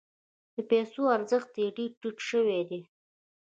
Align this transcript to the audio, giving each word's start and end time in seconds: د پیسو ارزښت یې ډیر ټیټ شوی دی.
د 0.55 0.55
پیسو 0.69 1.01
ارزښت 1.15 1.51
یې 1.61 1.67
ډیر 1.77 1.91
ټیټ 2.01 2.17
شوی 2.29 2.61
دی. 2.69 2.81